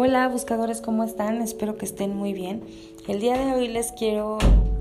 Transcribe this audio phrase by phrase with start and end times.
[0.00, 1.42] Hola buscadores, ¿cómo están?
[1.42, 2.62] Espero que estén muy bien.
[3.08, 4.38] El día de hoy les quiero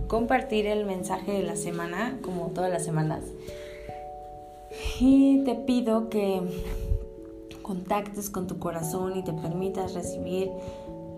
[0.07, 3.23] compartir el mensaje de la semana, como todas las semanas.
[4.99, 6.43] Y te pido que
[7.63, 10.51] contactes con tu corazón y te permitas recibir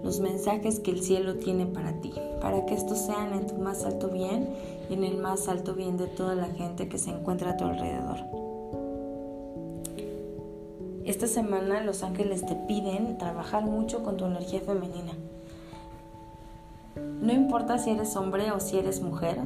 [0.02, 3.84] los mensajes que el cielo tiene para ti, para que estos sean en tu más
[3.84, 4.48] alto bien
[4.90, 7.66] y en el más alto bien de toda la gente que se encuentra a tu
[7.66, 8.39] alrededor.
[11.10, 15.14] Esta semana los ángeles te piden trabajar mucho con tu energía femenina.
[17.20, 19.40] No importa si eres hombre o si eres mujer,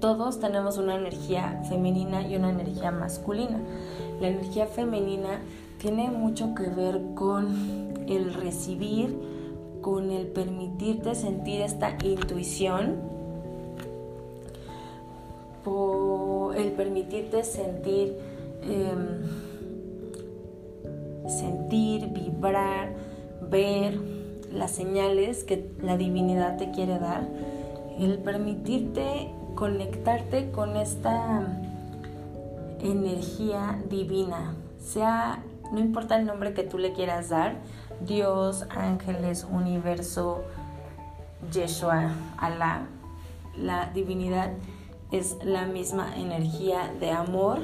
[0.00, 3.60] todos tenemos una energía femenina y una energía masculina.
[4.22, 5.42] La energía femenina
[5.76, 9.14] tiene mucho que ver con el recibir,
[9.82, 12.96] con el permitirte sentir esta intuición,
[16.56, 18.16] el permitirte sentir...
[18.62, 19.51] Em,
[21.26, 22.90] sentir, vibrar,
[23.40, 23.98] ver
[24.52, 27.26] las señales que la divinidad te quiere dar,
[27.98, 31.46] el permitirte conectarte con esta
[32.80, 37.56] energía divina, sea, no importa el nombre que tú le quieras dar,
[38.06, 40.42] Dios, ángeles, universo,
[41.52, 42.86] Yeshua, Alá,
[43.56, 44.50] la divinidad
[45.10, 47.58] es la misma energía de amor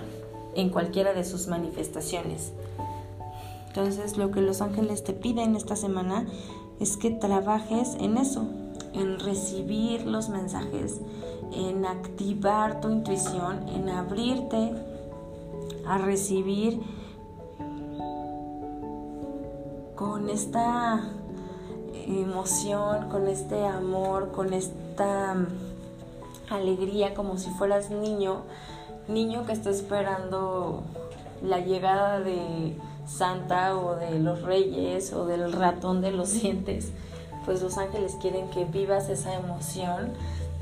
[0.55, 2.53] en cualquiera de sus manifestaciones.
[3.79, 6.27] Entonces lo que los ángeles te piden esta semana
[6.81, 8.45] es que trabajes en eso,
[8.93, 11.01] en recibir los mensajes,
[11.53, 14.73] en activar tu intuición, en abrirte
[15.87, 16.81] a recibir
[19.95, 21.13] con esta
[22.05, 25.37] emoción, con este amor, con esta
[26.51, 28.43] alegría, como si fueras niño,
[29.07, 30.83] niño que está esperando
[31.45, 32.77] la llegada de
[33.09, 36.93] Santa o de los reyes o del ratón de los dientes,
[37.45, 40.13] pues los ángeles quieren que vivas esa emoción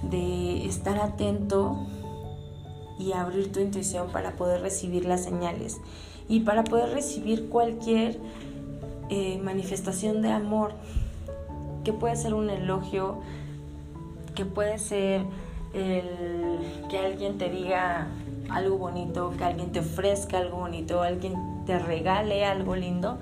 [0.02, 1.76] de estar atento
[2.98, 5.78] y abrir tu intuición para poder recibir las señales
[6.28, 8.18] y para poder recibir cualquier
[9.08, 10.72] eh, manifestación de amor,
[11.84, 13.20] que puede ser un elogio,
[14.34, 15.22] que puede ser
[15.72, 16.58] el
[16.88, 18.08] que alguien te diga
[18.50, 21.34] algo bonito, que alguien te ofrezca algo bonito, alguien
[21.66, 23.18] te regale algo lindo,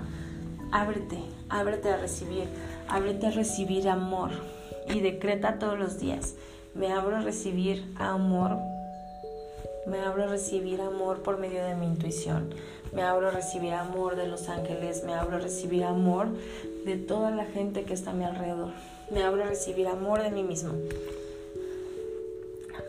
[0.72, 1.18] ábrete,
[1.48, 2.48] ábrete a recibir,
[2.88, 4.30] ábrete a recibir amor
[4.88, 6.34] y decreta todos los días,
[6.74, 8.58] me abro a recibir amor,
[9.86, 12.54] me abro a recibir amor por medio de mi intuición,
[12.92, 16.28] me abro a recibir amor de los ángeles, me abro a recibir amor
[16.84, 18.72] de toda la gente que está a mi alrededor,
[19.10, 20.72] me abro a recibir amor de mí mismo.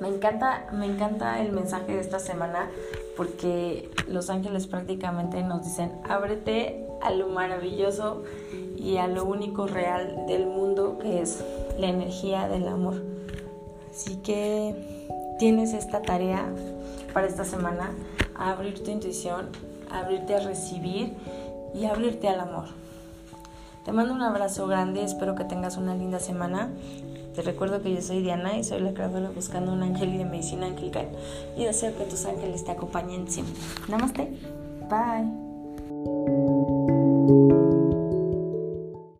[0.02, 2.70] Me encanta, me encanta el mensaje de esta semana
[3.16, 8.24] porque los ángeles prácticamente nos dicen, ábrete a lo maravilloso
[8.78, 11.44] y a lo único real del mundo que es
[11.80, 12.96] la energía del amor.
[13.90, 14.76] Así que
[15.40, 16.46] tienes esta tarea
[17.14, 17.92] para esta semana,
[18.36, 19.50] abrir tu intuición,
[19.90, 21.14] abrirte a recibir
[21.74, 22.66] y abrirte al amor.
[23.86, 26.70] Te mando un abrazo grande, espero que tengas una linda semana.
[27.36, 30.26] Te recuerdo que yo soy Diana y soy la creadora buscando un ángel y de
[30.26, 31.08] medicina angelical
[31.56, 33.56] y deseo que tus ángeles te acompañen siempre.
[33.88, 34.32] Namaste.
[34.90, 35.45] Bye.